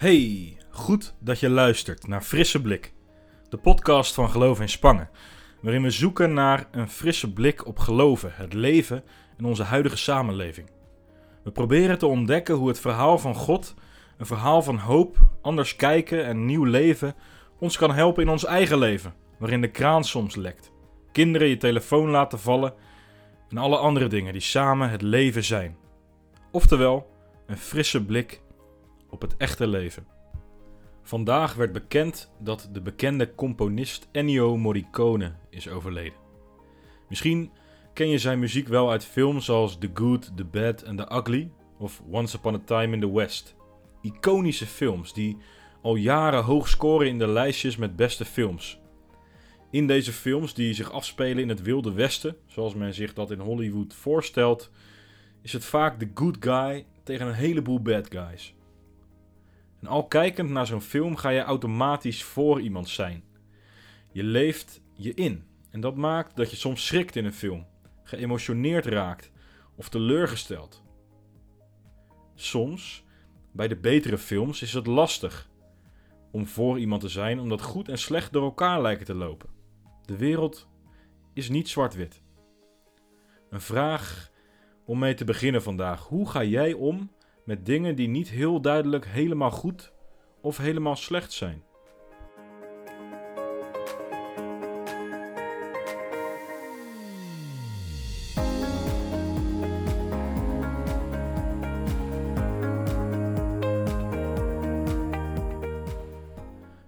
Hey, 0.00 0.56
goed 0.70 1.14
dat 1.18 1.40
je 1.40 1.48
luistert 1.48 2.06
naar 2.06 2.22
Frisse 2.22 2.60
Blik, 2.60 2.92
de 3.48 3.56
podcast 3.56 4.14
van 4.14 4.30
Geloof 4.30 4.60
in 4.60 4.68
Spangen, 4.68 5.10
waarin 5.62 5.82
we 5.82 5.90
zoeken 5.90 6.32
naar 6.32 6.68
een 6.70 6.88
frisse 6.88 7.32
blik 7.32 7.66
op 7.66 7.78
geloven, 7.78 8.32
het 8.34 8.52
leven 8.52 9.04
en 9.38 9.44
onze 9.44 9.62
huidige 9.62 9.96
samenleving. 9.96 10.70
We 11.44 11.50
proberen 11.50 11.98
te 11.98 12.06
ontdekken 12.06 12.54
hoe 12.54 12.68
het 12.68 12.80
verhaal 12.80 13.18
van 13.18 13.34
God, 13.34 13.74
een 14.18 14.26
verhaal 14.26 14.62
van 14.62 14.76
hoop, 14.76 15.16
anders 15.42 15.76
kijken 15.76 16.24
en 16.24 16.44
nieuw 16.44 16.64
leven, 16.64 17.14
ons 17.58 17.76
kan 17.76 17.92
helpen 17.92 18.22
in 18.22 18.28
ons 18.28 18.44
eigen 18.44 18.78
leven, 18.78 19.14
waarin 19.38 19.60
de 19.60 19.70
kraan 19.70 20.04
soms 20.04 20.36
lekt, 20.36 20.72
kinderen 21.12 21.48
je 21.48 21.56
telefoon 21.56 22.08
laten 22.08 22.38
vallen 22.38 22.74
en 23.48 23.58
alle 23.58 23.76
andere 23.76 24.06
dingen 24.06 24.32
die 24.32 24.42
samen 24.42 24.90
het 24.90 25.02
leven 25.02 25.44
zijn. 25.44 25.76
Oftewel, 26.50 27.10
een 27.46 27.58
frisse 27.58 28.04
blik 28.04 28.40
op 29.10 29.20
het 29.20 29.36
echte 29.36 29.66
leven. 29.66 30.06
Vandaag 31.02 31.54
werd 31.54 31.72
bekend 31.72 32.30
dat 32.38 32.68
de 32.72 32.80
bekende 32.80 33.34
componist 33.34 34.08
Ennio 34.12 34.56
Morricone 34.56 35.32
is 35.50 35.68
overleden. 35.68 36.18
Misschien 37.08 37.50
ken 37.92 38.08
je 38.08 38.18
zijn 38.18 38.38
muziek 38.38 38.68
wel 38.68 38.90
uit 38.90 39.04
films 39.04 39.50
als 39.50 39.78
The 39.78 39.90
Good, 39.94 40.36
The 40.36 40.44
Bad 40.44 40.86
and 40.86 40.98
The 40.98 41.14
Ugly 41.14 41.50
of 41.78 42.02
Once 42.10 42.36
Upon 42.36 42.54
a 42.54 42.60
Time 42.64 42.94
in 42.94 43.00
the 43.00 43.12
West. 43.12 43.54
Iconische 44.02 44.66
films 44.66 45.12
die 45.12 45.36
al 45.82 45.94
jaren 45.94 46.44
hoog 46.44 46.68
scoren 46.68 47.08
in 47.08 47.18
de 47.18 47.28
lijstjes 47.28 47.76
met 47.76 47.96
beste 47.96 48.24
films. 48.24 48.80
In 49.70 49.86
deze 49.86 50.12
films, 50.12 50.54
die 50.54 50.74
zich 50.74 50.92
afspelen 50.92 51.42
in 51.42 51.48
het 51.48 51.62
Wilde 51.62 51.92
Westen, 51.92 52.36
zoals 52.46 52.74
men 52.74 52.94
zich 52.94 53.12
dat 53.12 53.30
in 53.30 53.38
Hollywood 53.38 53.94
voorstelt, 53.94 54.70
is 55.42 55.52
het 55.52 55.64
vaak 55.64 56.00
de 56.00 56.10
good 56.14 56.36
guy 56.40 56.86
tegen 57.02 57.26
een 57.26 57.34
heleboel 57.34 57.80
bad 57.80 58.06
guys. 58.10 58.54
En 59.80 59.86
al 59.86 60.06
kijkend 60.06 60.50
naar 60.50 60.66
zo'n 60.66 60.80
film 60.80 61.16
ga 61.16 61.28
je 61.28 61.40
automatisch 61.40 62.24
voor 62.24 62.60
iemand 62.60 62.88
zijn. 62.88 63.24
Je 64.12 64.22
leeft 64.22 64.80
je 64.94 65.14
in. 65.14 65.44
En 65.70 65.80
dat 65.80 65.96
maakt 65.96 66.36
dat 66.36 66.50
je 66.50 66.56
soms 66.56 66.86
schrikt 66.86 67.16
in 67.16 67.24
een 67.24 67.32
film, 67.32 67.66
geëmotioneerd 68.02 68.86
raakt 68.86 69.32
of 69.76 69.88
teleurgesteld. 69.88 70.82
Soms, 72.34 73.04
bij 73.52 73.68
de 73.68 73.76
betere 73.76 74.18
films, 74.18 74.62
is 74.62 74.72
het 74.72 74.86
lastig 74.86 75.48
om 76.30 76.46
voor 76.46 76.78
iemand 76.78 77.00
te 77.00 77.08
zijn 77.08 77.38
omdat 77.38 77.62
goed 77.62 77.88
en 77.88 77.98
slecht 77.98 78.32
door 78.32 78.42
elkaar 78.42 78.82
lijken 78.82 79.06
te 79.06 79.14
lopen. 79.14 79.48
De 80.04 80.16
wereld 80.16 80.68
is 81.32 81.48
niet 81.48 81.68
zwart-wit. 81.68 82.22
Een 83.50 83.60
vraag 83.60 84.30
om 84.84 84.98
mee 84.98 85.14
te 85.14 85.24
beginnen 85.24 85.62
vandaag. 85.62 86.06
Hoe 86.06 86.28
ga 86.28 86.44
jij 86.44 86.72
om 86.72 87.10
met 87.44 87.66
dingen 87.66 87.96
die 87.96 88.08
niet 88.08 88.28
heel 88.28 88.60
duidelijk 88.60 89.06
helemaal 89.06 89.50
goed 89.50 89.92
of 90.40 90.56
helemaal 90.56 90.96
slecht 90.96 91.32
zijn? 91.32 91.62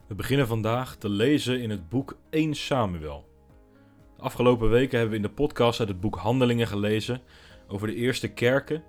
We 0.06 0.18
beginnen 0.18 0.46
vandaag 0.46 0.96
te 0.96 1.08
lezen 1.08 1.60
in 1.60 1.70
het 1.70 1.88
boek 1.88 2.16
1 2.30 2.54
Samuel. 2.54 3.28
De 4.16 4.22
afgelopen 4.22 4.70
weken 4.70 4.98
hebben 4.98 5.10
we 5.10 5.22
in 5.22 5.28
de 5.28 5.34
podcast 5.34 5.80
uit 5.80 5.88
het 5.88 6.00
boek 6.00 6.16
Handelingen 6.16 6.66
gelezen 6.66 7.20
over 7.68 7.86
de 7.86 7.94
eerste 7.94 8.28
kerken. 8.28 8.84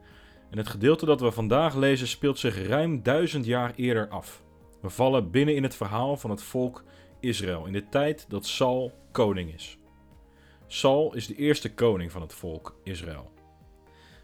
En 0.54 0.60
het 0.60 0.68
gedeelte 0.68 1.06
dat 1.06 1.22
we 1.22 1.32
vandaag 1.32 1.76
lezen 1.76 2.08
speelt 2.08 2.40
zich 2.40 2.68
ruim 2.68 3.04
duizend 3.04 3.46
jaar 3.46 3.74
eerder 3.76 4.08
af. 4.08 4.44
We 4.82 4.90
vallen 4.90 5.32
binnen 5.32 5.56
in 5.56 5.64
het 5.64 5.76
verhaal 5.76 6.18
van 6.18 6.30
het 6.30 6.42
volk 6.44 6.84
Israël 7.20 7.66
in 7.66 7.74
de 7.74 7.90
tijd 7.90 8.26
dat 8.30 8.46
Saul 8.46 8.92
koning 9.12 9.54
is. 9.54 9.78
Saul 10.68 11.14
is 11.16 11.28
de 11.28 11.36
eerste 11.36 11.74
koning 11.74 12.12
van 12.12 12.22
het 12.22 12.34
volk 12.34 12.76
Israël. 12.84 13.32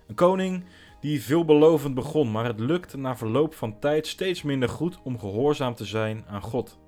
Een 0.07 0.15
koning 0.15 0.65
die 1.01 1.21
veelbelovend 1.21 1.95
begon, 1.95 2.31
maar 2.31 2.45
het 2.45 2.59
lukt 2.59 2.95
na 2.95 3.17
verloop 3.17 3.53
van 3.53 3.79
tijd 3.79 4.07
steeds 4.07 4.41
minder 4.41 4.69
goed 4.69 4.99
om 5.03 5.19
gehoorzaam 5.19 5.75
te 5.75 5.85
zijn 5.85 6.25
aan 6.27 6.41
God. 6.41 6.79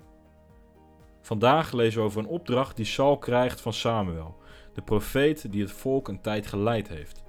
Vandaag 1.21 1.71
lezen 1.71 1.99
we 1.99 2.05
over 2.05 2.19
een 2.19 2.27
opdracht 2.27 2.75
die 2.75 2.85
Saul 2.85 3.17
krijgt 3.17 3.61
van 3.61 3.73
Samuel, 3.73 4.37
de 4.73 4.81
profeet 4.81 5.51
die 5.51 5.61
het 5.61 5.71
volk 5.71 6.07
een 6.07 6.21
tijd 6.21 6.47
geleid 6.47 6.87
heeft. 6.87 7.23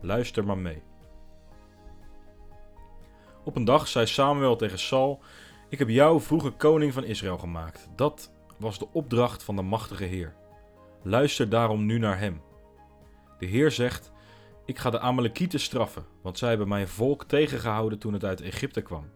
Luister 0.00 0.44
maar 0.44 0.58
mee. 0.58 0.82
Op 3.44 3.56
een 3.56 3.64
dag 3.64 3.88
zei 3.88 4.06
Samuel 4.06 4.56
tegen 4.56 4.78
Saul: 4.78 5.20
Ik 5.68 5.78
heb 5.78 5.88
jou 5.88 6.20
vroeger 6.20 6.52
koning 6.52 6.92
van 6.92 7.04
Israël 7.04 7.38
gemaakt. 7.38 7.88
Dat 7.96 8.32
was 8.58 8.78
de 8.78 8.88
opdracht 8.92 9.42
van 9.42 9.56
de 9.56 9.62
machtige 9.62 10.04
Heer. 10.04 10.34
Luister 11.02 11.48
daarom 11.48 11.86
nu 11.86 11.98
naar 11.98 12.18
hem. 12.18 12.40
De 13.38 13.46
Heer 13.46 13.70
zegt: 13.70 14.12
Ik 14.64 14.78
ga 14.78 14.90
de 14.90 15.00
Amalekieten 15.00 15.60
straffen, 15.60 16.06
want 16.22 16.38
zij 16.38 16.48
hebben 16.48 16.68
mijn 16.68 16.88
volk 16.88 17.24
tegengehouden 17.24 17.98
toen 17.98 18.12
het 18.12 18.24
uit 18.24 18.40
Egypte 18.40 18.80
kwam. 18.80 19.10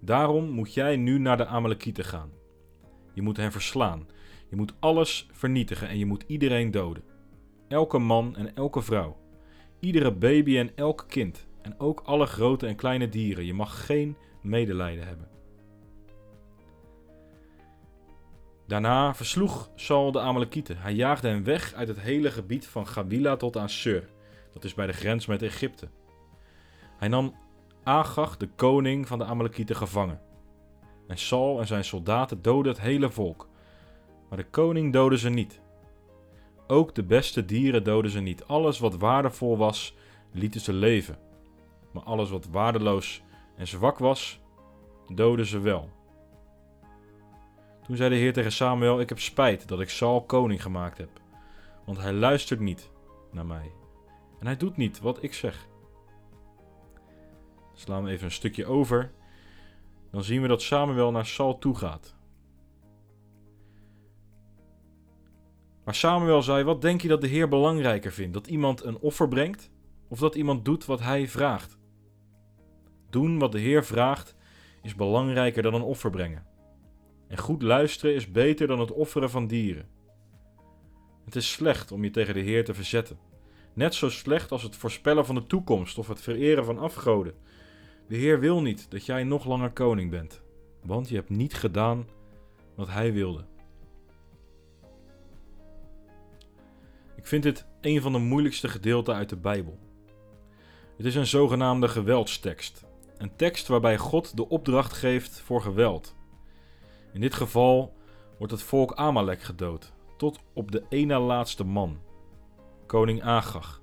Daarom 0.00 0.50
moet 0.50 0.74
jij 0.74 0.96
nu 0.96 1.18
naar 1.18 1.36
de 1.36 1.46
Amalekieten 1.46 2.04
gaan. 2.04 2.30
Je 3.14 3.22
moet 3.22 3.36
hen 3.36 3.52
verslaan. 3.52 4.08
Je 4.48 4.56
moet 4.56 4.74
alles 4.78 5.28
vernietigen 5.32 5.88
en 5.88 5.98
je 5.98 6.06
moet 6.06 6.24
iedereen 6.26 6.70
doden. 6.70 7.02
Elke 7.68 7.98
man 7.98 8.36
en 8.36 8.54
elke 8.54 8.82
vrouw. 8.82 9.16
Iedere 9.80 10.12
baby 10.12 10.58
en 10.58 10.76
elk 10.76 11.04
kind. 11.08 11.47
En 11.68 11.74
ook 11.78 12.02
alle 12.04 12.26
grote 12.26 12.66
en 12.66 12.76
kleine 12.76 13.08
dieren. 13.08 13.44
Je 13.44 13.54
mag 13.54 13.86
geen 13.86 14.16
medelijden 14.42 15.06
hebben. 15.06 15.28
Daarna 18.66 19.14
versloeg 19.14 19.70
Saul 19.74 20.12
de 20.12 20.20
Amalekieten. 20.20 20.78
Hij 20.78 20.92
jaagde 20.92 21.28
hen 21.28 21.44
weg 21.44 21.72
uit 21.74 21.88
het 21.88 22.00
hele 22.00 22.30
gebied 22.30 22.66
van 22.66 22.86
Gabila 22.86 23.36
tot 23.36 23.56
aan 23.56 23.68
Sur. 23.68 24.08
Dat 24.52 24.64
is 24.64 24.74
bij 24.74 24.86
de 24.86 24.92
grens 24.92 25.26
met 25.26 25.42
Egypte. 25.42 25.88
Hij 26.98 27.08
nam 27.08 27.34
Agag, 27.82 28.36
de 28.36 28.48
koning 28.56 29.06
van 29.06 29.18
de 29.18 29.24
Amalekieten, 29.24 29.76
gevangen. 29.76 30.20
En 31.06 31.18
Saul 31.18 31.60
en 31.60 31.66
zijn 31.66 31.84
soldaten 31.84 32.42
doden 32.42 32.72
het 32.72 32.80
hele 32.80 33.10
volk. 33.10 33.48
Maar 34.28 34.38
de 34.38 34.50
koning 34.50 34.92
doodde 34.92 35.18
ze 35.18 35.28
niet. 35.28 35.60
Ook 36.66 36.94
de 36.94 37.04
beste 37.04 37.44
dieren 37.44 37.84
doden 37.84 38.10
ze 38.10 38.20
niet. 38.20 38.44
Alles 38.44 38.78
wat 38.78 38.96
waardevol 38.96 39.56
was, 39.56 39.94
lieten 40.32 40.60
ze 40.60 40.72
leven. 40.72 41.27
Maar 41.92 42.02
alles 42.02 42.30
wat 42.30 42.46
waardeloos 42.46 43.22
en 43.56 43.66
zwak 43.66 43.98
was, 43.98 44.40
doden 45.14 45.46
ze 45.46 45.60
wel. 45.60 45.90
Toen 47.82 47.96
zei 47.96 48.10
de 48.10 48.16
Heer 48.16 48.32
tegen 48.32 48.52
Samuel: 48.52 49.00
Ik 49.00 49.08
heb 49.08 49.18
spijt 49.18 49.68
dat 49.68 49.80
ik 49.80 49.88
Saul 49.88 50.22
koning 50.22 50.62
gemaakt 50.62 50.98
heb, 50.98 51.10
want 51.84 51.98
hij 51.98 52.12
luistert 52.12 52.60
niet 52.60 52.90
naar 53.32 53.46
mij. 53.46 53.72
En 54.40 54.46
hij 54.46 54.56
doet 54.56 54.76
niet 54.76 55.00
wat 55.00 55.22
ik 55.22 55.34
zeg. 55.34 55.68
Slaan 57.74 58.04
we 58.04 58.10
even 58.10 58.24
een 58.24 58.32
stukje 58.32 58.66
over. 58.66 59.12
Dan 60.10 60.22
zien 60.22 60.42
we 60.42 60.48
dat 60.48 60.62
Samuel 60.62 61.10
naar 61.10 61.26
Saul 61.26 61.58
toe 61.58 61.76
gaat. 61.76 62.16
Maar 65.84 65.94
Samuel 65.94 66.42
zei: 66.42 66.64
Wat 66.64 66.82
denk 66.82 67.00
je 67.00 67.08
dat 67.08 67.20
de 67.20 67.26
Heer 67.26 67.48
belangrijker 67.48 68.12
vindt? 68.12 68.34
Dat 68.34 68.46
iemand 68.46 68.84
een 68.84 68.98
offer 68.98 69.28
brengt 69.28 69.70
of 70.08 70.18
dat 70.18 70.34
iemand 70.34 70.64
doet 70.64 70.84
wat 70.84 71.00
hij 71.00 71.28
vraagt? 71.28 71.77
Doen 73.10 73.38
wat 73.38 73.52
de 73.52 73.58
Heer 73.58 73.84
vraagt 73.84 74.36
is 74.82 74.94
belangrijker 74.94 75.62
dan 75.62 75.74
een 75.74 75.82
offer 75.82 76.10
brengen. 76.10 76.46
En 77.28 77.38
goed 77.38 77.62
luisteren 77.62 78.14
is 78.14 78.30
beter 78.30 78.66
dan 78.66 78.80
het 78.80 78.92
offeren 78.92 79.30
van 79.30 79.46
dieren. 79.46 79.88
Het 81.24 81.36
is 81.36 81.52
slecht 81.52 81.92
om 81.92 82.04
je 82.04 82.10
tegen 82.10 82.34
de 82.34 82.40
Heer 82.40 82.64
te 82.64 82.74
verzetten. 82.74 83.18
Net 83.74 83.94
zo 83.94 84.10
slecht 84.10 84.52
als 84.52 84.62
het 84.62 84.76
voorspellen 84.76 85.26
van 85.26 85.34
de 85.34 85.46
toekomst 85.46 85.98
of 85.98 86.08
het 86.08 86.20
vereren 86.20 86.64
van 86.64 86.78
afgoden. 86.78 87.34
De 88.08 88.16
Heer 88.16 88.40
wil 88.40 88.62
niet 88.62 88.90
dat 88.90 89.06
jij 89.06 89.24
nog 89.24 89.44
langer 89.46 89.70
koning 89.70 90.10
bent, 90.10 90.42
want 90.82 91.08
je 91.08 91.14
hebt 91.14 91.30
niet 91.30 91.54
gedaan 91.54 92.06
wat 92.74 92.88
Hij 92.88 93.12
wilde. 93.12 93.44
Ik 97.16 97.26
vind 97.26 97.42
dit 97.42 97.66
een 97.80 98.00
van 98.00 98.12
de 98.12 98.18
moeilijkste 98.18 98.68
gedeelten 98.68 99.14
uit 99.14 99.28
de 99.28 99.36
Bijbel. 99.36 99.78
Het 100.96 101.06
is 101.06 101.14
een 101.14 101.26
zogenaamde 101.26 101.88
geweldstekst. 101.88 102.86
Een 103.18 103.36
tekst 103.36 103.68
waarbij 103.68 103.98
God 103.98 104.36
de 104.36 104.48
opdracht 104.48 104.92
geeft 104.92 105.40
voor 105.40 105.62
geweld. 105.62 106.16
In 107.12 107.20
dit 107.20 107.34
geval 107.34 107.94
wordt 108.38 108.52
het 108.52 108.62
volk 108.62 108.92
Amalek 108.92 109.42
gedood, 109.42 109.92
tot 110.16 110.38
op 110.52 110.72
de 110.72 110.82
ene 110.88 111.18
laatste 111.18 111.64
man, 111.64 111.98
koning 112.86 113.22
Agag. 113.22 113.82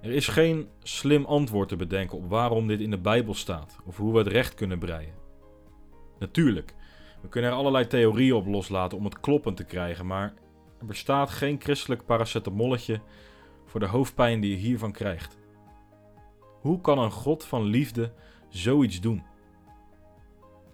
Er 0.00 0.10
is 0.10 0.28
geen 0.28 0.68
slim 0.82 1.24
antwoord 1.24 1.68
te 1.68 1.76
bedenken 1.76 2.18
op 2.18 2.28
waarom 2.28 2.66
dit 2.66 2.80
in 2.80 2.90
de 2.90 2.98
Bijbel 2.98 3.34
staat 3.34 3.78
of 3.84 3.96
hoe 3.96 4.12
we 4.12 4.18
het 4.18 4.26
recht 4.26 4.54
kunnen 4.54 4.78
breien. 4.78 5.14
Natuurlijk, 6.18 6.74
we 7.22 7.28
kunnen 7.28 7.50
er 7.50 7.56
allerlei 7.56 7.86
theorieën 7.86 8.34
op 8.34 8.46
loslaten 8.46 8.98
om 8.98 9.04
het 9.04 9.20
kloppend 9.20 9.56
te 9.56 9.64
krijgen, 9.64 10.06
maar 10.06 10.34
er 10.80 10.86
bestaat 10.86 11.30
geen 11.30 11.60
christelijk 11.60 12.04
paracetamolletje 12.04 13.00
voor 13.66 13.80
de 13.80 13.86
hoofdpijn 13.86 14.40
die 14.40 14.50
je 14.50 14.56
hiervan 14.56 14.92
krijgt. 14.92 15.40
Hoe 16.62 16.80
kan 16.80 16.98
een 16.98 17.10
God 17.10 17.44
van 17.44 17.62
liefde 17.62 18.12
zoiets 18.48 19.00
doen? 19.00 19.22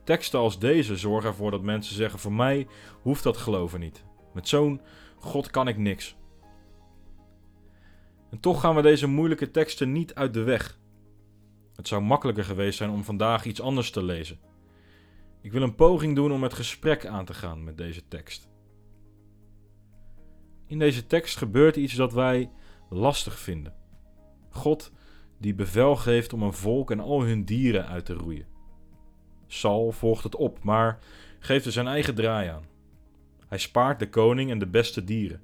Teksten 0.05 0.39
als 0.39 0.59
deze 0.59 0.97
zorgen 0.97 1.31
ervoor 1.31 1.51
dat 1.51 1.63
mensen 1.63 1.95
zeggen: 1.95 2.19
Voor 2.19 2.33
mij 2.33 2.67
hoeft 3.03 3.23
dat 3.23 3.37
geloven 3.37 3.81
niet. 3.81 4.05
Met 4.35 4.49
zo'n 4.49 4.81
God 5.17 5.51
kan 5.51 5.69
ik 5.69 5.77
niks. 5.77 6.17
En 8.31 8.41
toch 8.41 8.61
gaan 8.61 8.75
we 8.75 8.83
deze 8.83 9.07
moeilijke 9.07 9.51
teksten 9.51 9.93
niet 9.93 10.15
uit 10.15 10.35
de 10.35 10.43
weg. 10.43 10.79
Het 11.75 11.89
zou 11.89 12.03
makkelijker 12.03 12.45
geweest 12.45 12.79
zijn 12.79 12.91
om 12.91 13.05
vandaag 13.05 13.45
iets 13.45 13.61
anders 13.61 13.91
te 13.91 14.03
lezen. 14.03 14.41
Ik 15.41 15.53
wil 15.53 15.63
een 15.63 15.75
poging 15.75 16.15
doen 16.15 16.33
om 16.33 16.43
het 16.43 16.55
gesprek 16.55 17.07
aan 17.07 17.25
te 17.25 17.35
gaan 17.35 17.65
met 17.65 17.77
deze 17.77 18.09
tekst. 18.09 18.49
In 20.67 20.79
deze 20.79 21.07
tekst 21.07 21.37
gebeurt 21.37 21.77
iets 21.77 21.95
dat 21.95 22.13
wij 22.13 22.51
lastig 22.91 23.39
vinden. 23.39 23.75
God 24.51 24.93
die 25.39 25.55
bevel 25.55 25.97
geeft 25.97 26.33
om 26.33 26.43
een 26.43 26.53
volk 26.53 26.91
en 26.91 27.01
al 27.01 27.23
hun 27.23 27.45
dieren 27.45 27.87
uit 27.87 28.05
te 28.05 28.15
roeien. 28.15 28.47
Saul 29.47 29.93
volgt 29.93 30.25
het 30.25 30.37
op, 30.37 30.63
maar 30.63 30.99
geeft 31.39 31.67
er 31.67 31.73
zijn 31.73 31.87
eigen 31.87 32.15
draai 32.15 32.49
aan. 32.49 32.67
Hij 33.47 33.59
spaart 33.59 33.99
de 33.99 34.09
koning 34.09 34.51
en 34.51 34.59
de 34.59 34.67
beste 34.67 35.05
dieren. 35.05 35.41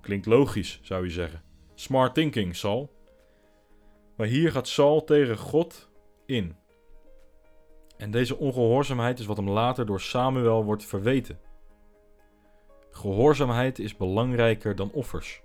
Klinkt 0.00 0.26
logisch, 0.26 0.80
zou 0.82 1.04
je 1.04 1.10
zeggen. 1.10 1.42
Smart 1.74 2.14
thinking, 2.14 2.56
Saul. 2.56 2.92
Maar 4.16 4.26
hier 4.26 4.52
gaat 4.52 4.68
Saul 4.68 5.04
tegen 5.04 5.36
God 5.38 5.90
in. 6.26 6.56
En 7.96 8.10
deze 8.10 8.36
ongehoorzaamheid 8.36 9.18
is 9.18 9.26
wat 9.26 9.36
hem 9.36 9.50
later 9.50 9.86
door 9.86 10.00
Samuel 10.00 10.64
wordt 10.64 10.84
verweten. 10.84 11.38
Gehoorzaamheid 12.90 13.78
is 13.78 13.96
belangrijker 13.96 14.76
dan 14.76 14.90
offers. 14.92 15.42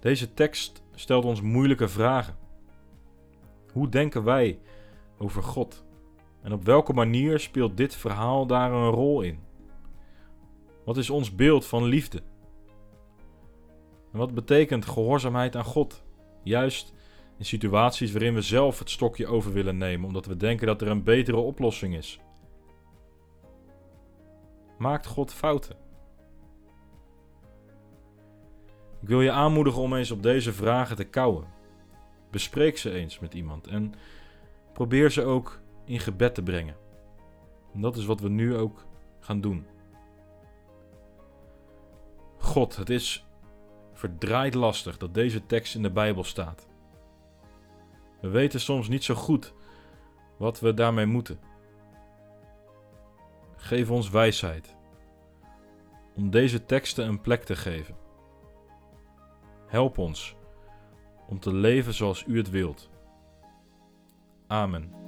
Deze 0.00 0.34
tekst 0.34 0.82
stelt 0.94 1.24
ons 1.24 1.40
moeilijke 1.40 1.88
vragen. 1.88 2.36
Hoe 3.72 3.88
denken 3.88 4.24
wij 4.24 4.58
over 5.18 5.42
God? 5.42 5.84
En 6.42 6.52
op 6.52 6.64
welke 6.64 6.92
manier 6.92 7.40
speelt 7.40 7.76
dit 7.76 7.96
verhaal 7.96 8.46
daar 8.46 8.72
een 8.72 8.90
rol 8.90 9.20
in? 9.20 9.38
Wat 10.84 10.96
is 10.96 11.10
ons 11.10 11.34
beeld 11.34 11.66
van 11.66 11.84
liefde? 11.84 12.22
En 14.12 14.18
wat 14.18 14.34
betekent 14.34 14.86
gehoorzaamheid 14.86 15.56
aan 15.56 15.64
God? 15.64 16.04
Juist 16.42 16.94
in 17.38 17.44
situaties 17.44 18.12
waarin 18.12 18.34
we 18.34 18.42
zelf 18.42 18.78
het 18.78 18.90
stokje 18.90 19.26
over 19.26 19.52
willen 19.52 19.78
nemen, 19.78 20.06
omdat 20.06 20.26
we 20.26 20.36
denken 20.36 20.66
dat 20.66 20.82
er 20.82 20.88
een 20.88 21.02
betere 21.02 21.36
oplossing 21.36 21.96
is. 21.96 22.20
Maakt 24.78 25.06
God 25.06 25.32
fouten? 25.32 25.87
Ik 29.08 29.14
wil 29.14 29.22
je 29.22 29.32
aanmoedigen 29.32 29.82
om 29.82 29.94
eens 29.94 30.10
op 30.10 30.22
deze 30.22 30.52
vragen 30.52 30.96
te 30.96 31.04
kouwen. 31.04 31.46
Bespreek 32.30 32.78
ze 32.78 32.90
eens 32.90 33.18
met 33.18 33.34
iemand 33.34 33.66
en 33.66 33.94
probeer 34.72 35.10
ze 35.10 35.22
ook 35.22 35.60
in 35.84 36.00
gebed 36.00 36.34
te 36.34 36.42
brengen. 36.42 36.76
En 37.74 37.80
dat 37.80 37.96
is 37.96 38.04
wat 38.04 38.20
we 38.20 38.28
nu 38.28 38.56
ook 38.56 38.84
gaan 39.20 39.40
doen. 39.40 39.66
God, 42.38 42.76
het 42.76 42.90
is 42.90 43.26
verdraaid 43.92 44.54
lastig 44.54 44.96
dat 44.96 45.14
deze 45.14 45.46
tekst 45.46 45.74
in 45.74 45.82
de 45.82 45.90
Bijbel 45.90 46.24
staat. 46.24 46.68
We 48.20 48.28
weten 48.28 48.60
soms 48.60 48.88
niet 48.88 49.04
zo 49.04 49.14
goed 49.14 49.54
wat 50.36 50.60
we 50.60 50.74
daarmee 50.74 51.06
moeten. 51.06 51.40
Geef 53.56 53.90
ons 53.90 54.10
wijsheid 54.10 54.76
om 56.14 56.30
deze 56.30 56.64
teksten 56.64 57.06
een 57.06 57.20
plek 57.20 57.44
te 57.44 57.56
geven. 57.56 57.97
Help 59.68 59.98
ons 59.98 60.36
om 61.28 61.38
te 61.38 61.54
leven 61.54 61.94
zoals 61.94 62.24
U 62.26 62.36
het 62.36 62.50
wilt. 62.50 62.90
Amen. 64.46 65.07